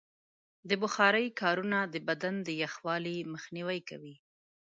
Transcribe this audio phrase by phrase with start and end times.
[0.69, 4.15] د بخارۍ کارونه د بدن د یخوالي مخنیوی کوي.